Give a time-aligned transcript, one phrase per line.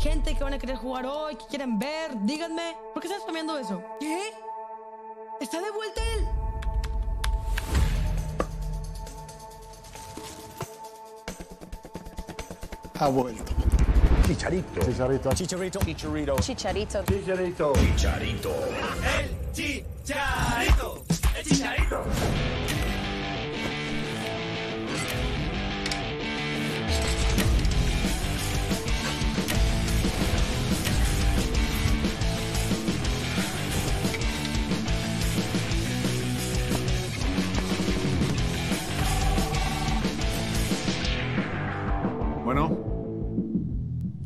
[0.00, 3.58] Gente que van a querer jugar hoy, que quieren ver, díganme, ¿por qué estás spameando
[3.58, 3.82] eso?
[4.00, 4.32] ¿Qué?
[5.42, 6.26] ¿Está de vuelta él?
[12.98, 13.52] Ha vuelto.
[14.26, 14.80] Chicharito.
[14.80, 15.32] Chicharito.
[15.34, 15.80] Chicharito.
[15.80, 16.36] Chicharito.
[16.40, 17.02] Chicharito.
[17.04, 17.72] Chicharito.
[17.74, 18.54] Chicharito.
[19.18, 21.04] El chicharito.
[21.36, 22.04] El chicharito.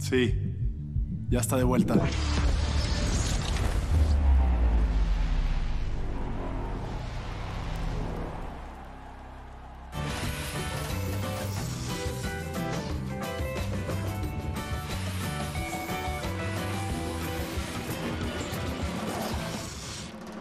[0.09, 0.35] Sí.
[1.31, 1.95] Ya está de vuelta.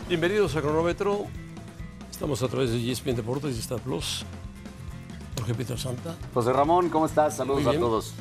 [0.10, 1.28] Bienvenidos a Cronómetro.
[2.12, 4.26] Estamos a través de ESPN Deportes y Star Plus.
[5.38, 6.18] Jorge Peter Santa.
[6.34, 7.38] José Ramón, ¿cómo estás?
[7.38, 8.14] Saludos a todos.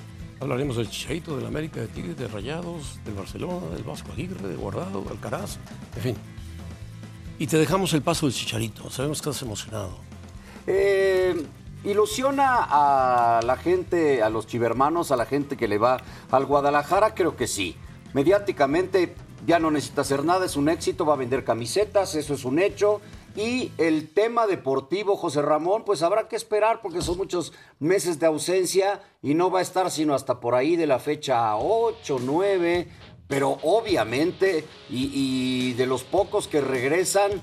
[0.43, 4.57] Hablaremos del Chicharito, del América, de Tigres, de Rayados, del Barcelona, del Vasco Aguirre, de
[4.57, 5.59] Guardado, de Alcaraz,
[5.95, 6.17] en fin.
[7.39, 8.91] Y te dejamos el paso del Chicharito.
[8.91, 9.99] Sabemos que estás emocionado.
[10.67, 11.47] Eh,
[11.85, 16.03] ¿Ilusiona a la gente, a los chivermanos, a la gente que le va
[16.33, 17.15] al Guadalajara?
[17.15, 17.77] Creo que sí.
[18.13, 19.15] Mediáticamente
[19.47, 22.59] ya no necesita hacer nada, es un éxito, va a vender camisetas, eso es un
[22.59, 23.01] hecho.
[23.35, 28.27] Y el tema deportivo, José Ramón, pues habrá que esperar porque son muchos meses de
[28.27, 32.89] ausencia y no va a estar sino hasta por ahí de la fecha 8, 9.
[33.29, 37.43] Pero obviamente, y, y de los pocos que regresan,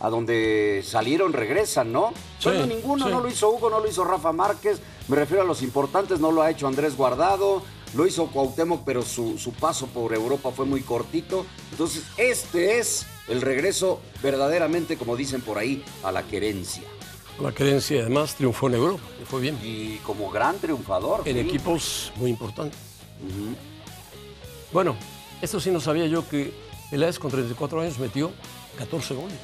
[0.00, 2.12] a donde salieron regresan, ¿no?
[2.38, 3.10] Sí, Bueno, ninguno, sí.
[3.10, 6.32] no lo hizo Hugo, no lo hizo Rafa Márquez, me refiero a los importantes, no
[6.32, 7.62] lo ha hecho Andrés Guardado,
[7.94, 11.46] lo hizo Cuauhtémoc, pero su, su paso por Europa fue muy cortito.
[11.70, 16.82] Entonces, este es el regreso verdaderamente, como dicen por ahí, a la querencia.
[17.40, 19.58] La creencia, además, triunfó en Europa, que fue bien.
[19.62, 21.22] Y como gran triunfador.
[21.24, 21.40] En sí.
[21.40, 22.78] equipos muy importantes.
[24.72, 24.94] Bueno,
[25.40, 26.52] esto sí no sabía yo que
[26.90, 28.30] Peláez con 34 años metió
[28.78, 29.38] 14 goles.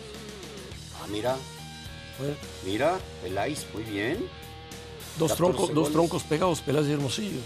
[1.00, 1.36] Ah, mira,
[2.18, 4.18] Bueno, mira, Peláez, muy bien.
[5.18, 7.38] dos, 14 troncos, dos troncos pegados, Peláez y Hermosillo.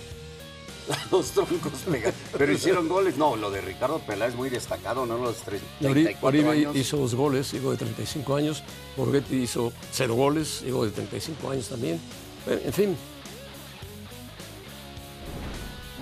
[1.10, 2.14] Dos troncos pegados.
[2.36, 3.16] Pero hicieron goles.
[3.16, 5.18] No, lo de Ricardo Peláez muy destacado, ¿no?
[5.18, 6.76] Los tres- Y Ori- 34 Oribe años.
[6.76, 8.62] hizo dos goles, llegó de 35 años.
[8.96, 12.00] Borghetti hizo cero goles, llegó de 35 años también.
[12.46, 12.96] Eh, En fin,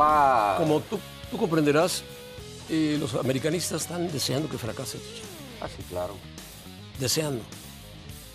[0.00, 0.56] Va.
[0.59, 0.99] como tú,
[1.31, 2.03] tú comprenderás,
[2.69, 4.99] eh, los americanistas están deseando que fracase.
[5.60, 6.15] Ah, sí, claro.
[7.00, 7.43] Deseando.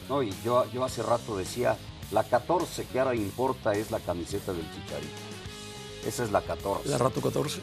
[0.09, 1.77] No, y yo, yo hace rato decía,
[2.11, 5.22] la 14 que ahora importa es la camiseta del Chicharito.
[6.07, 6.89] Esa es la 14.
[6.89, 7.59] La Rato 14.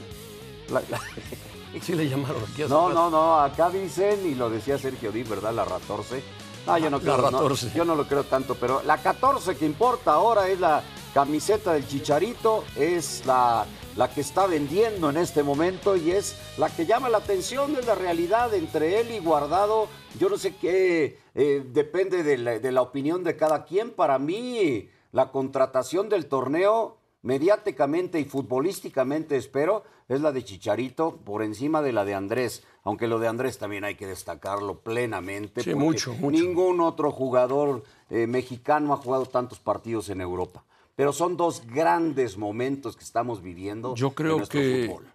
[0.70, 1.00] La- la-
[1.82, 2.94] Sí le llamaron aquí No, rato.
[2.94, 5.52] no, no, acá dicen, y lo decía Sergio Di, ¿verdad?
[5.54, 6.20] La 14.
[6.66, 7.70] No, yo no La creo, no, 14.
[7.74, 10.82] yo no lo creo tanto, pero la 14 que importa ahora es la
[11.14, 16.68] camiseta del Chicharito, es la, la que está vendiendo en este momento y es la
[16.70, 19.86] que llama la atención, es la realidad entre él y Guardado.
[20.18, 23.90] Yo no sé qué, eh, depende de la, de la opinión de cada quien.
[23.90, 31.42] Para mí, la contratación del torneo mediáticamente y futbolísticamente espero, es la de Chicharito por
[31.42, 35.62] encima de la de Andrés, aunque lo de Andrés también hay que destacarlo plenamente.
[35.62, 36.30] Sí, porque mucho, mucho.
[36.30, 40.64] Ningún otro jugador eh, mexicano ha jugado tantos partidos en Europa.
[40.96, 45.06] Pero son dos grandes momentos que estamos viviendo Yo en creo nuestro que fútbol.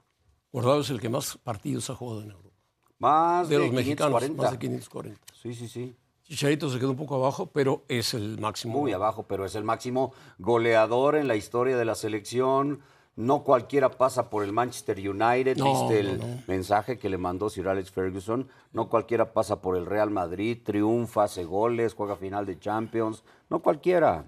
[0.52, 2.56] Guardado es el que más partidos ha jugado en Europa.
[2.98, 4.42] Más De de, los mexicanos, 540.
[4.42, 5.22] más de 540.
[5.34, 5.96] Sí, sí, sí.
[6.28, 8.80] Chicharito se quedó un poco abajo, pero es el máximo.
[8.80, 12.80] Muy abajo, pero es el máximo goleador en la historia de la selección.
[13.16, 15.56] No cualquiera pasa por el Manchester United.
[15.58, 16.44] No, ¿Viste el no, no.
[16.48, 18.48] mensaje que le mandó Sir Alex Ferguson?
[18.74, 23.24] No cualquiera pasa por el Real Madrid, triunfa, hace goles, juega final de Champions.
[23.50, 24.26] No cualquiera.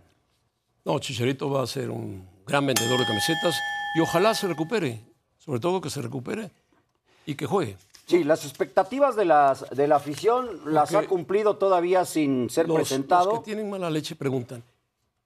[0.86, 3.60] No, Chicharito va a ser un gran vendedor de camisetas
[3.98, 5.04] Y ojalá se recupere,
[5.38, 6.52] sobre todo que se recupere
[7.26, 7.76] y que juegue.
[8.08, 12.78] Sí, las expectativas de, las, de la afición las ha cumplido todavía sin ser Los,
[12.78, 13.32] presentado.
[13.32, 14.64] los que tienen mala leche preguntan,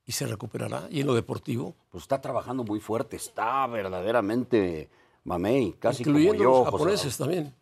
[0.04, 0.88] ¿y se recuperará?
[0.90, 1.76] ¿Y en lo deportivo?
[1.90, 4.90] Pues está trabajando muy fuerte, está verdaderamente
[5.22, 6.50] mamey, casi Incluyendo como yo.
[6.50, 7.54] los José japoneses también.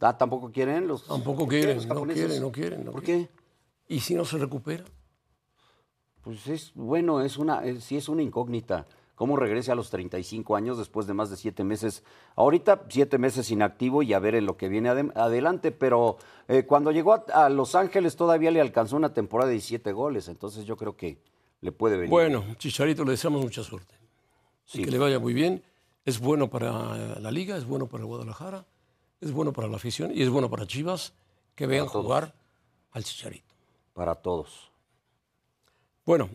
[0.00, 1.04] Ah, tampoco quieren los.
[1.06, 2.84] Tampoco ¿por qué quieren, los no quieren, no quieren.
[2.84, 3.26] no ¿Por quieren.
[3.26, 3.94] qué?
[3.96, 4.84] ¿Y si no se recupera?
[6.22, 8.86] Pues es bueno, es una, es- sí es una incógnita.
[9.16, 12.04] ¿Cómo regrese a los 35 años después de más de siete meses?
[12.36, 16.18] Ahorita siete meses inactivo y a ver en lo que viene adelante, pero
[16.48, 20.28] eh, cuando llegó a, a Los Ángeles todavía le alcanzó una temporada de 17 goles,
[20.28, 21.18] entonces yo creo que
[21.62, 22.10] le puede venir.
[22.10, 23.94] Bueno, Chicharito, le deseamos mucha suerte.
[24.66, 24.84] Sí.
[24.84, 25.62] Que le vaya muy bien.
[26.04, 28.66] Es bueno para la liga, es bueno para el Guadalajara,
[29.20, 31.14] es bueno para la afición y es bueno para Chivas
[31.54, 32.34] que vean jugar
[32.92, 33.54] al Chicharito.
[33.94, 34.70] Para todos.
[36.04, 36.28] Bueno,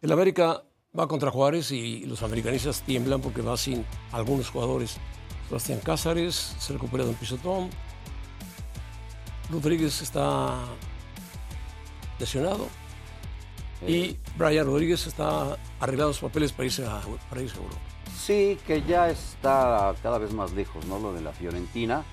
[0.00, 0.64] el América
[0.98, 4.98] va contra Juárez y los americanistas tiemblan porque va sin algunos jugadores.
[5.48, 7.70] Sebastián Cázares se recupera de un pisotón.
[9.50, 10.58] Rodríguez está
[12.18, 12.68] lesionado.
[13.86, 17.80] Y Brian Rodríguez está arreglando sus papeles para irse a, para irse a Europa.
[18.16, 21.00] Sí, que ya está cada vez más lejos, ¿no?
[21.00, 22.04] Lo de la Fiorentina,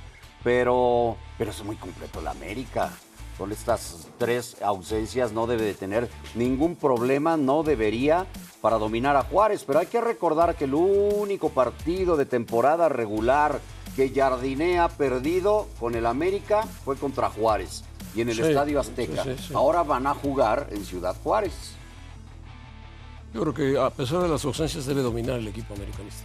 [0.43, 2.91] pero, pero es muy completo la América.
[3.39, 8.27] Con estas tres ausencias no debe de tener ningún problema, no debería
[8.62, 13.62] para dominar a Juárez, pero hay que recordar que el único partido de temporada regular
[13.95, 17.83] que Jardiné ha perdido con el América fue contra Juárez
[18.13, 19.24] y en el Sí, Estadio Azteca.
[19.24, 19.53] sí, sí, sí.
[19.56, 21.53] Ahora van a jugar en Ciudad Juárez.
[23.33, 26.24] Yo creo que a pesar de las ausencias debe dominar el equipo americanista.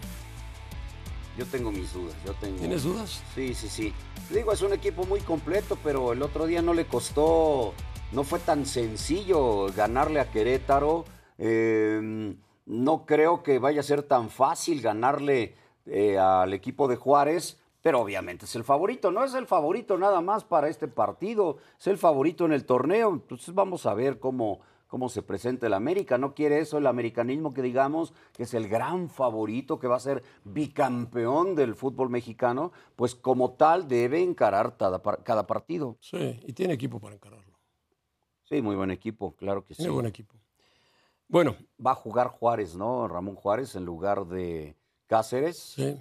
[1.36, 2.58] Yo tengo mis dudas, yo tengo...
[2.58, 3.22] ¿Tienes dudas?
[3.34, 3.92] Sí, sí, sí.
[4.30, 7.74] Digo, es un equipo muy completo, pero el otro día no le costó,
[8.12, 11.04] no fue tan sencillo ganarle a Querétaro.
[11.38, 12.34] Eh,
[12.66, 15.54] no creo que vaya a ser tan fácil ganarle
[15.86, 19.10] eh, al equipo de Juárez, pero obviamente es el favorito.
[19.10, 23.10] No es el favorito nada más para este partido, es el favorito en el torneo.
[23.10, 24.60] Entonces vamos a ver cómo,
[24.94, 26.18] cómo se presenta el América.
[26.18, 29.98] No quiere eso el americanismo que digamos que es el gran favorito, que va a
[29.98, 35.96] ser bicampeón del fútbol mexicano, pues como tal debe encarar cada, par- cada partido.
[35.98, 37.58] Sí, y tiene equipo para encararlo.
[38.44, 39.78] Sí, muy buen equipo, claro que sí.
[39.78, 40.36] Tiene buen equipo.
[41.26, 43.08] Bueno, Va a jugar Juárez, ¿no?
[43.08, 44.76] Ramón Juárez en lugar de
[45.08, 45.58] Cáceres.
[45.58, 45.96] sí.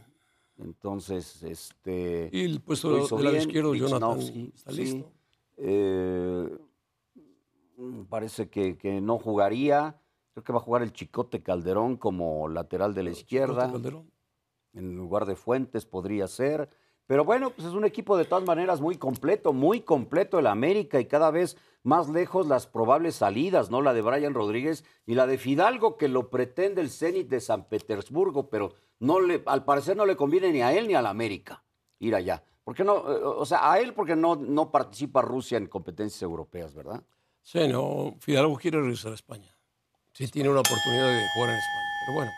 [0.59, 2.29] Entonces, este.
[2.31, 4.77] Y el puesto de- lado bien, izquierdo, Jonathan, está sí.
[4.77, 5.11] listo.
[5.57, 6.47] Eh,
[8.09, 9.99] parece que, que no jugaría.
[10.33, 13.65] Creo que va a jugar el Chicote Calderón como lateral de la izquierda.
[13.67, 14.11] Chicote Calderón.
[14.73, 16.69] En lugar de Fuentes podría ser.
[17.05, 20.99] Pero bueno, pues es un equipo de todas maneras muy completo, muy completo el América
[20.99, 23.81] y cada vez más lejos las probables salidas, ¿no?
[23.81, 27.65] La de Brian Rodríguez y la de Fidalgo, que lo pretende el Zenit de San
[27.65, 31.63] Petersburgo, pero no le, al parecer no le conviene ni a él ni al América
[31.99, 32.41] ir allá.
[32.63, 32.99] ¿Por qué no?
[33.11, 37.03] Eh, O sea, a él porque no, no participa Rusia en competencias europeas, ¿verdad?
[37.43, 39.53] Sí, no, Fidalgo quiere regresar a España.
[40.13, 41.89] Sí tiene una oportunidad de jugar en España.
[42.05, 42.31] Pero bueno,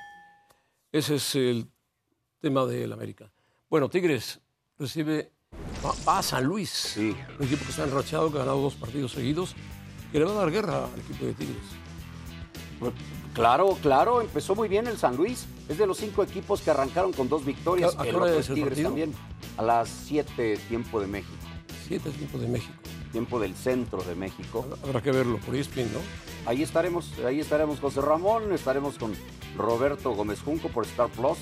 [0.92, 1.68] ese es el
[2.40, 3.31] tema del América.
[3.69, 4.40] Bueno, Tigres
[4.78, 5.31] recibe,
[6.07, 6.69] va, a San Luis.
[6.69, 7.16] Sí.
[7.40, 9.56] Un equipo que está enrachado, que ha ganado dos partidos seguidos,
[10.12, 11.63] que le va a dar guerra al equipo de Tigres.
[12.80, 12.94] Pues,
[13.34, 15.46] claro, claro, empezó muy bien el San Luis.
[15.69, 17.96] Es de los cinco equipos que arrancaron con dos victorias.
[17.98, 18.89] ¿A- el otro es Tigres partido?
[18.89, 19.13] también.
[19.58, 21.34] A las 7, tiempo de México.
[21.88, 22.74] Siete equipos de México.
[23.15, 24.65] Tiempo del centro de México.
[24.84, 26.00] Habrá que verlo por ESPN, ¿no?
[26.45, 29.13] Ahí estaremos, ahí estaremos José Ramón, estaremos con
[29.55, 31.38] Roberto Gómez Junco por Star Plus,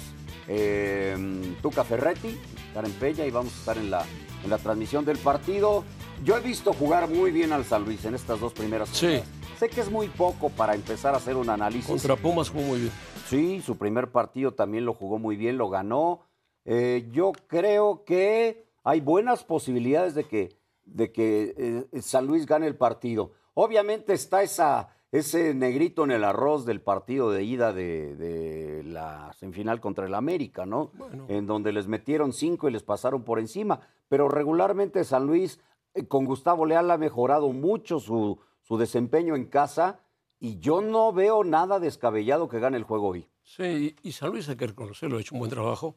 [0.47, 1.17] eh,
[1.63, 2.37] Tuca Ferretti,
[2.75, 4.05] Karen Peña y vamos a estar en la,
[4.43, 5.83] en la transmisión del partido.
[6.23, 9.07] Yo he visto jugar muy bien al San Luis en estas dos primeras Sí.
[9.07, 9.27] jornadas.
[9.57, 11.87] Sé que es muy poco para empezar a hacer un análisis.
[11.87, 12.91] Contra Pumas jugó muy bien.
[13.29, 16.19] Sí, su primer partido también lo jugó muy bien, lo ganó.
[16.65, 22.67] Eh, yo creo que hay buenas posibilidades de que, de que eh, San Luis gane
[22.67, 23.31] el partido.
[23.53, 29.31] Obviamente está esa, ese negrito en el arroz del partido de ida de, de la
[29.33, 30.91] semifinal contra el América, ¿no?
[30.93, 31.25] Bueno.
[31.29, 33.81] En donde les metieron cinco y les pasaron por encima.
[34.09, 35.59] Pero regularmente San Luis,
[35.93, 39.99] eh, con Gustavo Leal, ha mejorado mucho su, su desempeño en casa
[40.39, 43.29] y yo no veo nada descabellado que gane el juego hoy.
[43.43, 45.95] Sí, y y San Luis hay que reconocerlo, ha hecho un buen trabajo,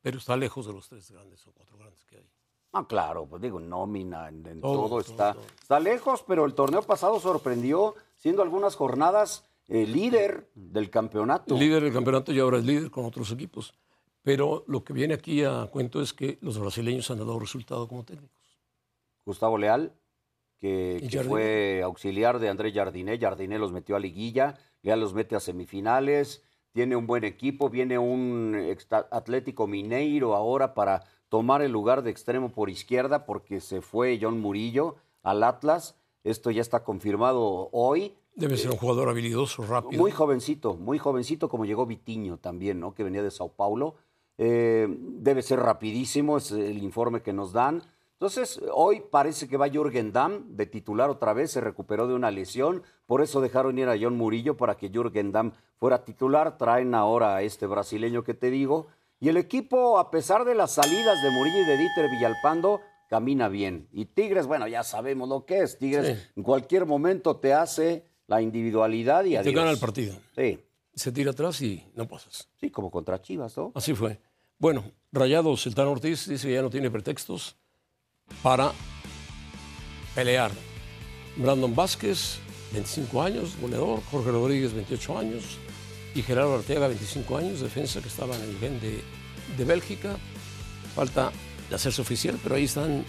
[0.00, 2.28] pero está lejos de los tres grandes o cuatro grandes que hay.
[2.72, 5.42] Ah, claro, pues digo, nómina, en, en Todo, todo, todo, está, todo.
[5.60, 11.56] está lejos, pero el torneo pasado sorprendió, siendo algunas jornadas eh, líder del campeonato.
[11.56, 13.72] Líder del campeonato y ahora es líder con otros equipos.
[14.22, 18.04] Pero lo que viene aquí a cuento es que los brasileños han dado resultado como
[18.04, 18.58] técnicos.
[19.24, 19.94] Gustavo Leal,
[20.58, 23.16] que, fue auxiliar de Andrés Jardiné.
[23.18, 26.42] Jardiné los metió a liguilla, Leal los mete a semifinales.
[26.72, 28.76] tiene un buen equipo, viene un
[29.12, 34.40] Atlético Mineiro ahora para tomar el lugar de extremo por izquierda porque se fue John
[34.40, 35.96] Murillo al Atlas.
[36.24, 38.14] Esto ya está confirmado hoy.
[38.34, 40.00] Debe ser un jugador habilidoso, rápido.
[40.00, 42.94] Muy jovencito, muy jovencito como llegó Vitiño también, ¿no?
[42.94, 43.94] Que venía de Sao Paulo.
[44.36, 47.82] Eh, debe ser rapidísimo, es el informe que nos dan.
[48.14, 52.30] Entonces, hoy parece que va Jürgen Damm de titular otra vez, se recuperó de una
[52.30, 56.58] lesión, por eso dejaron ir a John Murillo para que Jürgen Damm fuera titular.
[56.58, 58.88] Traen ahora a este brasileño que te digo.
[59.20, 63.48] Y el equipo, a pesar de las salidas de Murillo y de Dieter Villalpando, camina
[63.48, 63.86] bien.
[63.92, 65.78] Y Tigres, bueno, ya sabemos lo que es.
[65.78, 66.24] Tigres Sí.
[66.36, 69.54] en cualquier momento te hace la individualidad y Te adiós.
[69.54, 70.16] gana el partido.
[70.34, 70.58] Sí,
[70.94, 72.48] Se tira atrás y no pasas.
[72.60, 73.72] sí, como contra Chivas, ¿no?
[73.74, 74.18] Así fue.
[74.58, 77.56] Bueno, Rayados, el Tan Ortiz dice que ya no tiene pretextos
[78.42, 78.72] para
[80.14, 80.50] pelear.
[81.36, 82.38] Brandon Vázquez,
[82.72, 84.00] 25 años, goleador.
[84.10, 85.58] Jorge Rodríguez, 28 años.
[86.14, 89.00] Y Gerardo Arteaga, 25 años, defensa que estaba en el gen de,
[89.56, 90.16] de Bélgica.
[90.94, 91.30] Falta
[91.68, 93.04] de hacerse oficial, pero ahí están.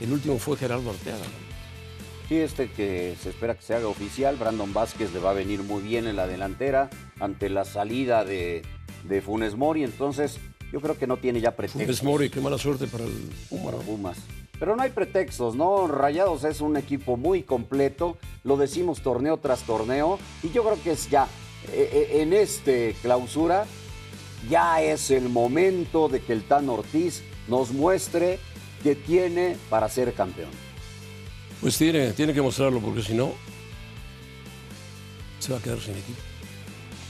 [0.00, 1.24] El último fue Gerardo Arteaga.
[2.28, 4.36] Sí, este que se espera que se haga oficial.
[4.36, 6.88] Brandon Vázquez le va a venir muy bien en la delantera
[7.20, 8.62] ante la salida de,
[9.04, 9.84] de Funes Mori.
[9.84, 10.38] Entonces,
[10.72, 12.02] yo creo que no tiene ya Funes pretextos.
[12.02, 13.12] Mori, qué mala suerte para el
[13.50, 13.72] Puma.
[13.72, 14.16] Pumas.
[14.58, 15.86] Pero no hay pretextos, ¿no?
[15.86, 20.92] Rayados es un equipo muy completo, lo decimos torneo tras torneo, y yo creo que
[20.92, 21.26] es ya,
[21.72, 23.66] en este clausura,
[24.50, 28.38] ya es el momento de que el Tan Ortiz nos muestre
[28.82, 30.50] que tiene para ser campeón.
[31.60, 33.32] Pues tiene, tiene que mostrarlo, porque si no,
[35.38, 36.18] se va a quedar sin equipo.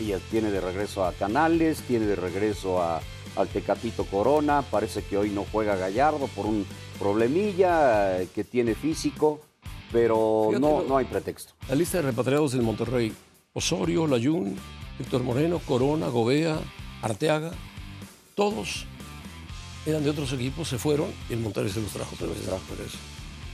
[0.06, 3.00] Ya tiene de regreso a Canales, tiene de regreso a,
[3.36, 6.66] al Tecatito Corona, parece que hoy no juega Gallardo por un
[6.98, 9.40] problemilla eh, que tiene físico,
[9.92, 11.52] pero Fíjate, no, lo- no hay pretexto.
[11.68, 13.12] La lista de repatriados del Monterrey.
[13.64, 14.56] Osorio, Layún,
[14.98, 16.58] Víctor Moreno, Corona, Gobea,
[17.02, 17.52] Arteaga.
[18.34, 18.84] Todos
[19.86, 22.14] eran de otros equipos, se fueron y el Monterrey se los trajo.
[22.14, 22.38] otra vez.
[22.38, 22.98] Por eso.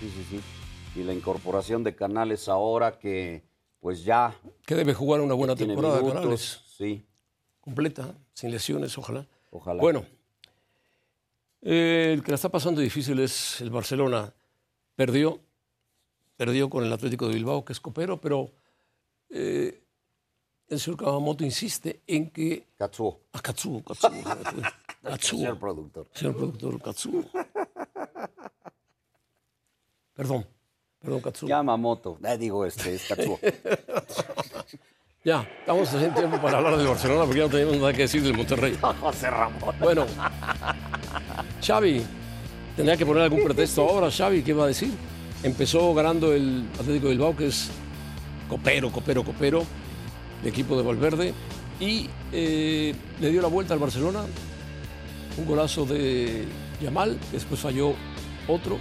[0.00, 0.40] Sí, sí, sí.
[1.00, 3.42] Y la incorporación de Canales ahora que
[3.80, 4.34] pues ya
[4.66, 6.14] Que debe jugar una buena temporada, minutos.
[6.20, 6.60] Canales.
[6.76, 7.04] Sí,
[7.60, 9.26] Completa, sin lesiones, ojalá.
[9.50, 9.80] ojalá.
[9.82, 10.04] Bueno,
[11.60, 14.32] eh, el que la está pasando difícil es el Barcelona.
[14.96, 15.40] Perdió,
[16.38, 18.50] perdió con el Atlético de Bilbao, que es copero, pero
[19.28, 19.82] eh,
[20.70, 22.68] el señor Kawamoto insiste en que...
[22.78, 24.10] Katsuo, A Katsuo, Katsuo.
[25.02, 25.38] Katsuo.
[25.38, 26.06] señor productor.
[26.14, 27.24] Señor productor, Katsuo.
[30.14, 30.46] Perdón,
[31.00, 31.48] perdón, Katsuo.
[31.48, 33.40] Ya, Yamamoto, eh, digo este, es Katsuo.
[35.24, 38.36] estamos en tiempo para hablar del Barcelona porque ya no tenemos nada que decir del
[38.36, 38.78] Monterrey.
[39.00, 39.74] José Ramón.
[39.80, 40.06] Bueno,
[41.60, 42.02] Xavi,
[42.76, 44.08] tendría que poner algún pretexto ahora.
[44.08, 44.92] Xavi, ¿qué va a decir?
[45.42, 47.70] Empezó ganando el Atlético de Bilbao, que es
[48.48, 49.64] copero, copero, copero,
[50.42, 51.34] el equipo de Valverde,
[51.80, 54.24] y eh, le dio la vuelta al Barcelona.
[55.36, 56.46] Un golazo de
[56.82, 57.94] Yamal, después falló
[58.46, 58.78] otro.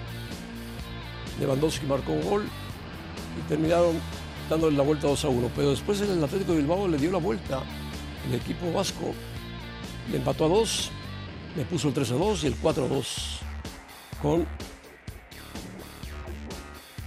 [1.39, 2.45] Lewandowski marcó un gol
[3.37, 3.95] y terminaron
[4.49, 5.51] dándole la vuelta 2 a 1.
[5.55, 7.61] Pero después el Atlético de Bilbao le dio la vuelta.
[8.27, 9.13] El equipo vasco
[10.11, 10.91] le empató a 2,
[11.55, 13.39] le puso el 3 a 2 y el 4 a 2
[14.21, 14.45] con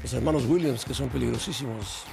[0.02, 2.04] los hermanos Williams, que son peligrosísimos,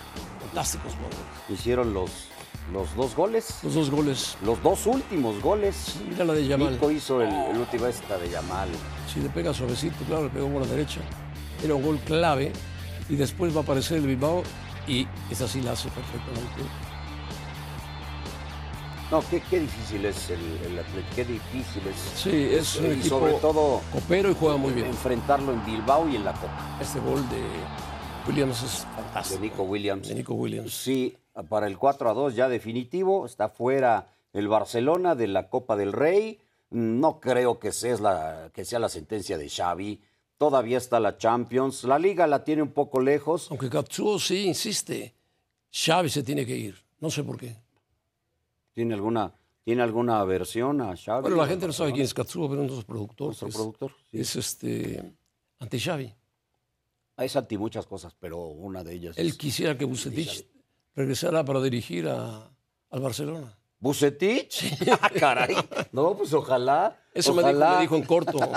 [0.41, 1.19] fantásticos jugadores.
[1.49, 2.28] Hicieron los,
[2.73, 4.37] los dos goles, Los dos goles.
[4.43, 5.95] los dos últimos goles.
[6.09, 6.73] Mira la de Yamal.
[6.73, 8.69] Nico hizo el, el último esta de Yamal.
[9.11, 11.01] Si le pega suavecito, claro, le pegó por la derecha.
[11.63, 12.53] Era un gol clave
[13.09, 14.43] y después va a aparecer el Bilbao
[14.87, 16.61] y esa sí la hace perfectamente.
[19.11, 21.95] No, qué, qué difícil es el, el Atlético, qué difícil es.
[22.15, 24.85] Sí, es un y equipo sobre todo copero y juega muy bien.
[24.85, 26.77] enfrentarlo en Bilbao y en la Copa.
[26.79, 27.41] Este gol de
[28.27, 29.39] Williams es De fantástico.
[29.41, 30.07] Nico Williams.
[30.09, 30.71] De Nico Williams.
[30.71, 31.17] Sí,
[31.49, 35.93] para el 4 a 2 ya definitivo, está fuera el Barcelona de la Copa del
[35.93, 36.39] Rey.
[36.71, 40.01] No creo que sea la, que sea la sentencia de Xavi.
[40.37, 41.83] Todavía está la Champions.
[41.83, 43.47] La liga la tiene un poco lejos.
[43.49, 45.13] Aunque Katsuo sí insiste,
[45.71, 46.75] Xavi se tiene que ir.
[46.99, 47.55] No sé por qué.
[48.73, 49.33] ¿Tiene alguna,
[49.63, 51.21] ¿tiene alguna aversión a Xavi?
[51.23, 53.27] Bueno, la gente no sabe quién es Katsuo, pero es nuestro productor.
[53.27, 53.91] Nuestro es, productor.
[54.11, 54.19] sí.
[54.19, 55.13] es este
[55.59, 56.13] anti Xavi.
[57.17, 59.37] Es anti muchas cosas, pero una de ellas Él es...
[59.37, 60.45] quisiera que Bucetich
[60.95, 62.49] regresara para dirigir a-
[62.91, 63.55] al Barcelona.
[63.79, 64.77] ¿Bucetich?
[65.01, 65.55] Ah, caray.
[65.91, 66.97] No, pues ojalá.
[67.13, 67.75] Eso me dijo, ojalá.
[67.75, 68.37] me dijo en corto.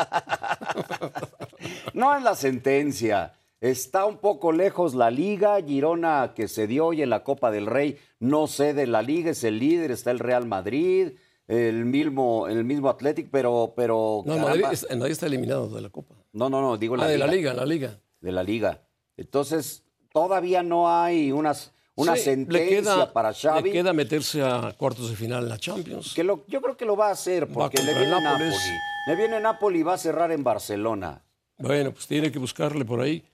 [1.95, 3.35] No es la sentencia.
[3.61, 5.61] Está un poco lejos la liga.
[5.63, 9.45] Girona, que se dio hoy en la Copa del Rey, no cede la liga, es
[9.45, 9.91] el líder.
[9.93, 11.13] Está el Real Madrid,
[11.47, 13.75] el mismo, el mismo Athletic, pero.
[13.77, 14.39] pero No.
[14.39, 16.17] Madrid, Madrid está eliminado de la Copa.
[16.33, 18.01] no, no, no, digo la Ah, de la Liga, la Liga.
[18.21, 18.81] De la liga.
[19.17, 23.63] Entonces, todavía no hay unas, una Sí, sentencia para Xavi.
[23.71, 26.13] Le queda meterse a cuartos de final en la Champions.
[26.15, 28.45] Que lo- yo creo que lo va a hacer porque le contra viene el Napoli.
[28.51, 28.71] Nápoles.
[29.07, 31.23] Le viene Napoli y va a cerrar en Barcelona,
[31.59, 33.25] Bueno, pues tiene que buscarle por ahí,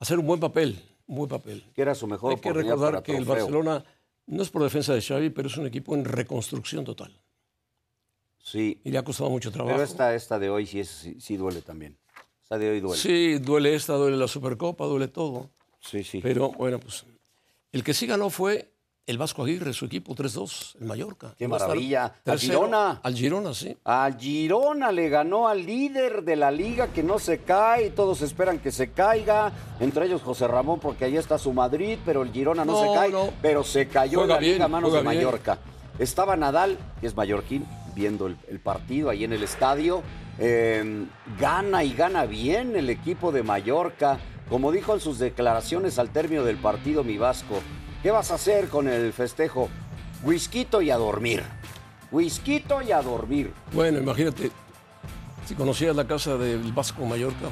[0.00, 1.64] hacer un buen papel, un buen papel.
[1.74, 3.24] que era su mejor Hay que recordar para que el.
[3.24, 3.84] Barcelona
[4.26, 7.12] no es por defensa de Xavi, pero es un equipo en reconstrucción total.
[8.42, 9.74] Sí, Y le ha costado mucho trabajo.
[9.76, 11.98] pero esta, esta de hoy sí, es, sí, sí duele también.
[12.42, 12.96] Esta de hoy duele.
[12.96, 15.50] Sí, duele esta, duele la Supercopa, duele todo.
[15.80, 16.02] sí.
[16.02, 16.20] sí.
[16.22, 17.04] Pero bueno, pues
[17.78, 18.72] el que sí ganó fue
[19.06, 21.32] el Vasco Aguirre, su equipo 3-2, el Mallorca.
[21.38, 22.12] Qué maravilla.
[22.26, 22.38] ¿Al.
[22.40, 23.00] Girona?
[23.04, 23.74] Al Girona, sí.
[23.84, 28.58] Al Girona le ganó al líder de la liga que no se cae, todos esperan
[28.58, 32.64] que se caiga, entre ellos José Ramón porque ahí está su Madrid, pero el Girona
[32.64, 33.30] no, No, se cae, no.
[33.40, 35.14] pero se cayó en la liga a manos de bien.
[35.14, 35.58] Mallorca.
[36.00, 40.02] Estaba Nadal, que es mallorquín, viendo el, el partido ahí en el estadio.
[40.40, 41.06] Eh,
[41.38, 44.18] gana y gana bien el equipo de Mallorca.
[44.48, 47.60] Como dijo en sus declaraciones al término del partido, mi Vasco,
[48.02, 49.68] ¿qué vas a hacer con el festejo?
[50.22, 51.42] Whisquito y a dormir.
[52.10, 53.52] Whisquito y a dormir.
[53.72, 54.50] Bueno, imagínate,
[55.46, 57.46] si conocías la casa del Vasco Mallorca,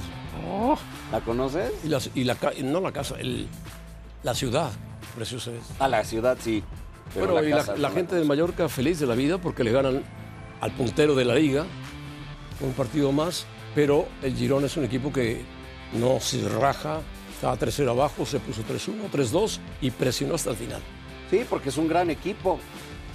[1.12, 1.70] ¿La conoces?
[1.84, 3.46] y la, y la ca- no la casa, el-
[4.22, 4.70] la ciudad,
[5.14, 5.62] preciosa es.
[5.78, 6.64] A la ciudad sí.
[7.14, 9.70] pero Bueno, y la, casa la gente de Mallorca feliz de la vida porque le
[9.72, 10.02] ganan
[10.60, 11.64] al puntero de la liga,
[12.60, 15.44] un partido más, pero el Girona es un equipo que
[15.92, 17.00] no se raja,
[17.34, 20.82] estaba 3-0 abajo, se puso 3-1, 3-2 y presionó hasta el final.
[21.30, 22.58] Sí, porque es un gran equipo.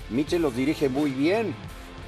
[0.09, 1.53] Michel los dirige muy bien.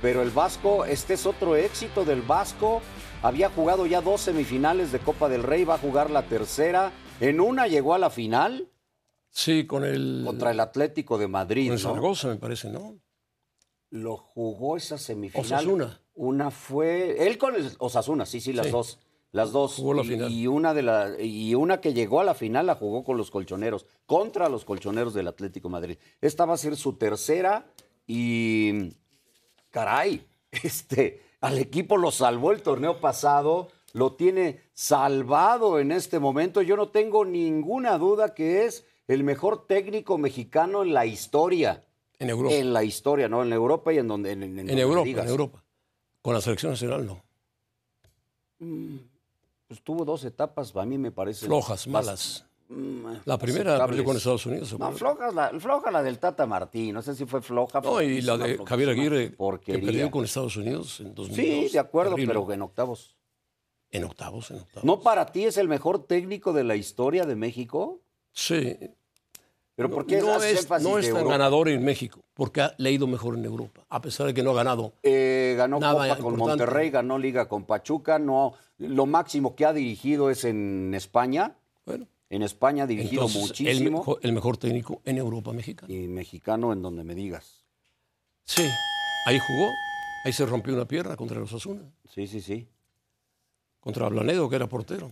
[0.01, 2.81] Pero el Vasco, este es otro éxito del Vasco.
[3.21, 6.91] Había jugado ya dos semifinales de Copa del Rey, va a jugar la tercera.
[7.21, 8.67] En una llegó a la final
[9.29, 11.69] Sí, con el, contra el Atlético de Madrid.
[11.69, 11.89] con el ¿no?
[11.89, 12.97] Zaragoza, me parece, ¿no?
[13.91, 15.45] Lo jugó esa semifinal.
[15.45, 16.01] Osasuna.
[16.15, 17.25] Una fue.
[17.25, 18.71] Él con el Osasuna, sí, sí, las Sí.
[18.73, 18.99] dos.
[19.33, 19.75] Las dos.
[19.75, 20.31] Jugó la y, final.
[20.31, 23.29] y una de la, y una que llegó a la final la jugó con los
[23.31, 25.97] colchoneros, contra los colchoneros del Atlético de Madrid.
[26.21, 27.65] Esta va a ser su tercera
[28.07, 28.93] y.
[29.71, 36.61] Caray, este, al equipo lo salvó el torneo pasado, lo tiene salvado en este momento.
[36.61, 41.83] Yo no tengo ninguna duda que es el mejor técnico mexicano en la historia.
[42.19, 42.55] En Europa.
[42.55, 43.41] En la historia, ¿no?
[43.41, 44.31] En Europa y en donde.
[44.31, 45.25] En, en- en en donde Europa, digas.
[45.25, 45.63] en Europa.
[46.21, 47.23] Con la selección nacional no.
[49.73, 51.47] Pues tuvo dos etapas, a mí me parece.
[51.47, 52.45] Flojas, malas.
[52.69, 53.87] mm, La primera aceptables.
[53.87, 54.69] perdió con Estados Unidos.
[54.69, 56.93] ¿se No, floja la, floja la del Tata Martín.
[56.93, 57.81] No sé si fue floja.
[57.81, 61.35] No, y la de Javier Aguirre, que perdió con Estados Unidos en 2002.
[61.69, 62.35] Sí, de acuerdo, Terrible.
[62.35, 63.15] pero en octavos.
[63.89, 64.83] En octavos, en octavos.
[64.85, 67.99] ¿No para ti es el mejor técnico de la historia de México?
[68.31, 68.77] Sí.
[69.75, 73.07] ¿Pero No- por qué no es, no es tan ganador en México, porque ha leído
[73.07, 74.93] mejor en Europa, a pesar de que no ha ganado.
[75.01, 76.37] Eh, ganó Copa con importante.
[76.63, 78.19] Monterrey, ganó Liga con Pachuca.
[78.19, 78.53] No,
[78.87, 81.55] lo máximo que ha dirigido es en España.
[81.85, 83.99] Bueno, En España ha dirigido entonces, el, muchísimo.
[83.99, 85.93] mejor, el mejor técnico en Europa mexicana.
[85.93, 87.63] Y mexicano en donde me digas.
[88.45, 88.63] Sí,
[89.27, 89.69] ahí jugó,
[90.25, 91.81] ahí se rompió una pierna contra los Osasuna,
[92.13, 92.67] Sí, sí, sí.
[93.79, 95.11] contra Blanedo, que era portero.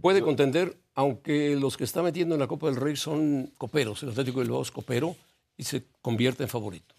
[0.00, 4.10] Puede contender, aunque los que está metiendo en la Copa del Rey son coperos, el
[4.10, 5.16] Atlético de Bilbao es copero
[5.56, 6.94] y se convierte en favorito.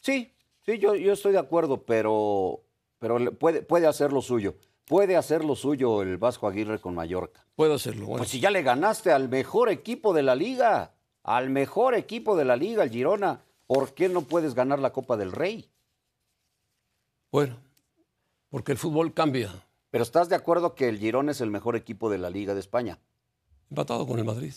[0.00, 0.30] Sí,
[0.64, 2.60] sí, yo, yo estoy de acuerdo, pero,
[2.98, 4.54] pero puede, puede hacer lo suyo.
[4.86, 7.44] Puede hacer lo suyo el Vasco Aguirre con Mallorca.
[7.56, 8.06] Puede hacerlo.
[8.06, 10.92] Bueno, Pues si ya le ganaste al mejor equipo de la liga,
[11.24, 15.16] al mejor equipo de la liga, el Girona, ¿por qué no puedes ganar la Copa
[15.16, 15.68] del Rey?
[17.32, 17.56] bueno,
[18.48, 19.50] porque el fútbol cambia.
[19.90, 22.60] Pero ¿estás de acuerdo que el Girona es el mejor equipo de la liga de
[22.60, 22.98] España?
[23.68, 24.54] Empatado con el Madrid.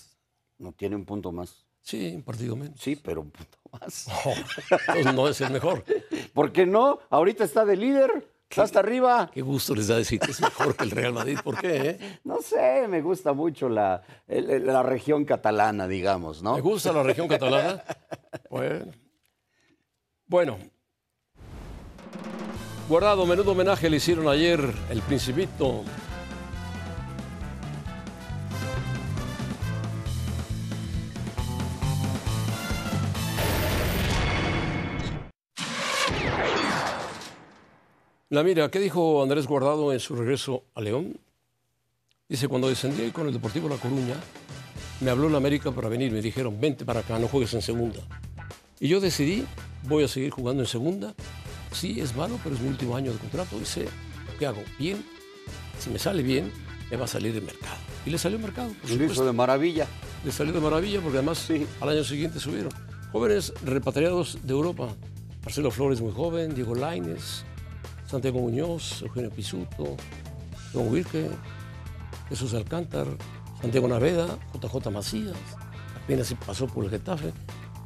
[0.60, 1.66] No tiene un punto más.
[1.82, 2.80] Sí, un partido menos.
[2.80, 4.08] Sí, pero un punto más.
[4.90, 5.84] Entonces no es el mejor.
[6.34, 7.00] ¿Por qué no?
[7.10, 9.30] Ahorita está de líder, está hasta arriba.
[9.34, 11.38] Qué gusto les da decir que es mejor que el Real Madrid.
[11.44, 11.90] ¿Por qué?
[11.92, 12.20] eh?
[12.24, 16.56] No sé, me gusta mucho la, el- la región catalana, digamos, ¿no?
[16.56, 17.84] ¿Me gusta la región catalana?
[18.50, 18.86] Bueno.
[20.28, 20.58] Bueno.
[22.88, 24.60] Guardado, menudo homenaje le hicieron ayer
[24.90, 25.84] el Principito.
[38.30, 41.20] La mira, ¿qué dijo Andrés Guardado en su regreso a León?
[42.28, 44.14] Dice, cuando descendí con el Deportivo La Coruña,
[45.02, 48.00] me habló la América para venir, me dijeron, vente para acá, no juegues en segunda.
[48.80, 49.46] Y yo decidí,
[49.88, 51.16] voy a seguir jugando en segunda.
[51.72, 53.88] Sí, es malo, pero es mi último año de contrato sé
[54.38, 54.62] qué hago.
[54.78, 55.04] Bien,
[55.80, 56.52] si me sale bien,
[56.92, 57.78] me va a salir el mercado.
[58.06, 59.88] Y le salió el mercado, por Lo hizo de maravilla.
[60.24, 61.66] Le salió de maravilla porque además Sí.
[61.82, 62.72] al año siguiente subieron.
[63.12, 64.88] Jóvenes repatriados de Europa.
[65.44, 67.44] Marcelo Flores muy joven, Diego Laines,
[68.10, 69.96] Santiago Muñoz, Eugenio Pisuto,
[70.74, 71.30] Don Wilke,
[72.30, 73.06] Jesús Alcántar,
[73.62, 75.36] Santiago Naveda, JJ Macías,
[76.04, 77.32] apenas se pasó por el Getafe.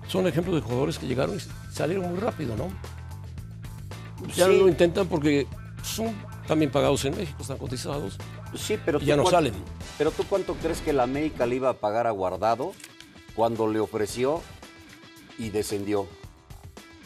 [0.07, 1.39] Son ejemplos de jugadores que llegaron y
[1.73, 2.67] salieron muy rápido, ¿no?
[4.35, 4.57] Ya Sí.
[4.57, 5.47] lo intentan porque
[5.83, 6.13] son
[6.47, 8.17] también pagados en México, están cotizados.
[8.55, 9.53] Sí, pero Y ya no salen.
[9.97, 12.73] Pero tú cuánto crees que la América le iba a pagar a Guardado
[13.35, 14.41] cuando le ofreció
[15.37, 16.07] y descendió?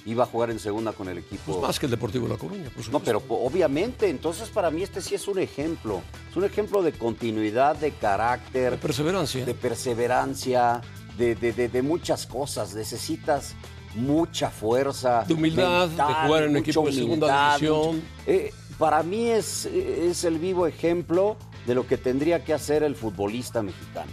[0.05, 1.43] Iba a jugar en segunda con el equipo.
[1.53, 3.05] Pues más que el Deportivo de La Coruña, por No, supuesto.
[3.05, 6.01] pero po- obviamente, entonces para mí este sí es un ejemplo.
[6.29, 9.43] Es un ejemplo de continuidad, de carácter, De perseverancia.
[9.45, 10.81] de perseverancia,
[11.17, 12.73] de, de- de- de muchas cosas.
[12.73, 13.53] Necesitas
[13.95, 15.25] mucha fuerza.
[15.27, 18.01] De humildad, de jugar en un equipo de segunda división.
[18.25, 22.95] Eh, para mí es, es el vivo ejemplo de lo que tendría que hacer el
[22.95, 24.12] futbolista mexicano.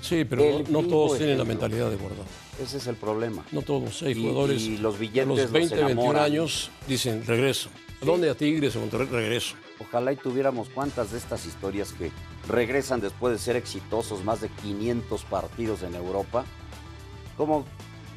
[0.00, 2.24] Sí, pero el no, no todos tienen la mentalidad de guardado.
[2.60, 3.44] Ese es el problema.
[3.52, 4.02] No todos.
[4.02, 6.24] Hay jugadores y los a billetes los los 20, 21 enamoran.
[6.24, 7.70] años dicen regreso.
[8.02, 8.30] ¿A dónde?
[8.30, 9.56] A Tigres, a Monterrey, regreso.
[9.78, 12.10] Ojalá y tuviéramos cuantas de estas historias que
[12.48, 16.44] regresan después de ser exitosos, más de 500 partidos en Europa.
[17.36, 17.64] Como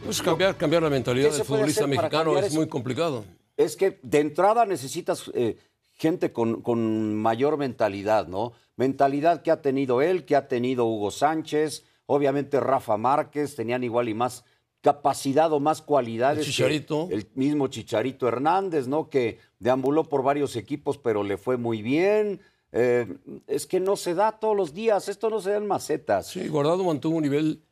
[0.04, 2.56] Pues cambiar, cambiar la mentalidad ¿Qué del futbolista mexicano es eso?
[2.56, 3.24] muy complicado.
[3.56, 5.58] es que de entrada necesitas eh,
[5.94, 8.52] gente con, con mayor mentalidad, ¿no?
[8.76, 14.10] Mentalidad que ha tenido él, que ha tenido Hugo Sánchez, obviamente Rafa Márquez, tenían igual
[14.10, 14.46] y más
[14.82, 16.40] capacidad o más cualidades.
[16.40, 17.08] El Chicharito.
[17.10, 19.10] El mismo Chicharito Hernández, ¿no?
[19.10, 22.42] Que deambuló por varios equipos, pero le fue muy bien.
[22.74, 26.28] Eh, es que no se da todos los días, esto no se da en macetas.
[26.28, 27.64] Sí, Guardado mantuvo un nivel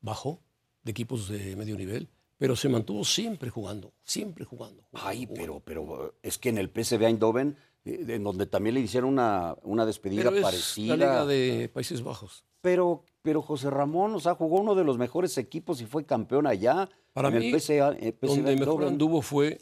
[0.00, 0.40] bajo
[0.82, 2.08] de equipos de medio nivel,
[2.38, 4.84] pero se mantuvo siempre jugando, siempre jugando.
[4.90, 5.34] jugando, Ay, jugando.
[5.34, 9.84] pero, pero es que en el PSV Eindhoven, en donde también le hicieron una, una
[9.86, 10.96] despedida Pero es parecida.
[10.96, 12.44] la liga de Países Bajos.
[12.60, 16.46] Pero, pero José Ramón, o sea, jugó uno de los mejores equipos y fue campeón
[16.46, 16.88] allá.
[17.12, 19.60] Para en mí, el eh, PSV Donde mejor anduvo fue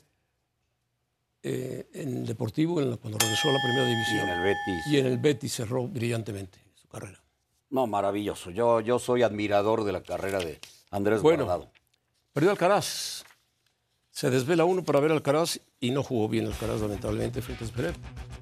[1.43, 4.29] eh, en el Deportivo, en la- cuando regresó a la primera Y división.
[4.29, 4.87] en el Betis.
[4.93, 7.23] Y en el Betis cerró brillantemente su carrera.
[7.71, 8.51] No, maravilloso.
[8.51, 11.45] Yo, yo soy admirador de la carrera de Andrés Bueno.
[11.45, 11.71] Guardado.
[12.33, 13.25] Perdió Alcaraz.
[14.11, 17.67] Se desvela uno para ver a Alcaraz y no jugó bien Alcaraz, lamentablemente, frente a
[17.69, 17.95] Zverev.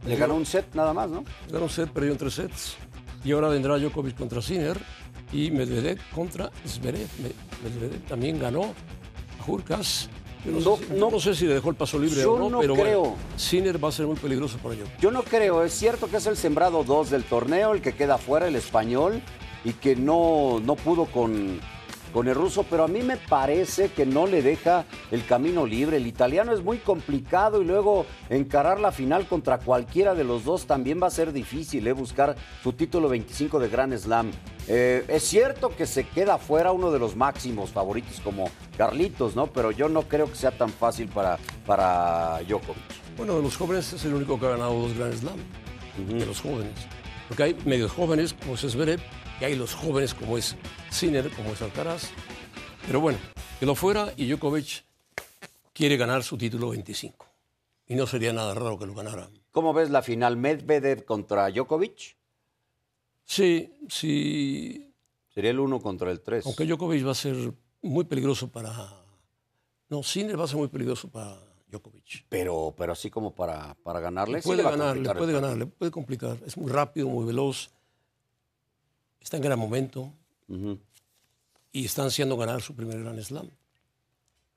[0.07, 1.24] Le ganó un set nada más, ¿no?
[1.50, 2.76] Ganó un set, perdió en tres sets.
[3.24, 4.78] Y ahora vendrá Djokovic contra Sinner
[5.33, 7.07] y Medvedev contra Zverev.
[7.22, 8.72] Me- Medvedev también ganó a.
[10.44, 11.11] Yo no, No, sé, si- no.
[11.11, 13.00] no sé si le dejó el paso libre Yo o no, no pero creo.
[13.00, 14.85] bueno, Sinner va a ser muy peligroso para ello.
[15.00, 18.18] Yo no creo, es cierto que es el sembrado 2 del torneo, el que queda
[18.18, 19.20] fuera, el español,
[19.64, 21.61] y que no, no pudo con,
[22.12, 25.99] con el ruso, pero a mí me parece que no le deja el camino libre.
[25.99, 30.66] El italiano es muy complicado y luego encarar la final contra cualquiera de los dos
[30.66, 31.92] también va a ser difícil, ¿eh?
[31.92, 34.31] buscar su título 25 de Grand Slam.
[34.66, 39.47] Eh, es cierto que se queda fuera uno de los máximos favoritos como Carlitos, ¿no?
[39.47, 43.16] Pero yo no creo que sea tan fácil para, para Djokovic.
[43.16, 45.37] Bueno, de los jóvenes es el único que ha ganado dos Grand Slam.
[46.09, 46.75] De los jóvenes.
[47.29, 49.01] Porque hay medios jóvenes como Zverev
[49.40, 50.57] y hay los jóvenes como es
[50.90, 52.11] Sinner, como es Alcaraz.
[52.87, 53.18] Pero bueno,
[53.61, 54.85] quedó fuera y Djokovic
[55.72, 57.27] quiere ganar su título 25.
[57.87, 59.29] Y no sería nada raro que lo ganara.
[59.51, 62.16] ¿Cómo ves la final Medvedev contra Djokovic?
[63.24, 64.92] Sí, sí.
[65.33, 66.46] Sería el 1 contra el 3.
[66.46, 68.72] Aunque Djokovic va a ser muy peligroso para.
[69.88, 71.38] No, Sinner va a ser muy peligroso para
[71.70, 72.27] Djokovic.
[72.29, 74.42] Pero, pero así como para, para ganarle.
[74.42, 75.40] sí puede le va a ganar, le complicar el puede partido.
[75.40, 76.37] ganar, le puede complicar.
[76.46, 77.70] Es muy rápido, muy veloz.
[79.28, 80.10] Está en gran momento.
[81.70, 83.50] Y está ansiando ganar su primer Gran Slam.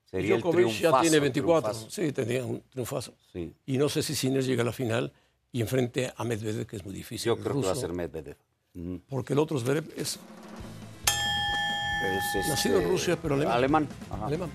[0.06, 1.72] Sería Djokovic ya tiene el 24.
[1.74, 1.92] triunfazo.
[1.92, 3.14] Sí, tenía un triunfazo.
[3.34, 3.54] Sí.
[3.66, 5.12] Y no sé si Sinner llega a la final
[5.52, 7.26] y enfrente a Medvedev, que es muy difícil.
[7.26, 8.38] Yo creo que va a ser Medvedev.
[9.10, 10.18] Porque el otro Zverev es
[12.38, 13.54] Es, nacido en este, Rusia, pero alemán.
[13.54, 13.90] Alemán.
[14.10, 14.26] ajá.
[14.28, 14.52] alemán.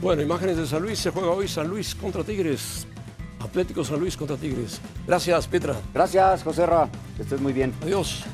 [0.00, 0.98] Bueno, imágenes de San Luis.
[0.98, 2.86] Se juega hoy San Luis contra Tigres.
[3.40, 4.80] Atlético San Luis contra Tigres.
[5.06, 5.76] Gracias, Petra.
[5.94, 6.88] Gracias, José Ra.
[7.16, 7.72] Que estés muy bien.
[7.82, 8.24] Adiós.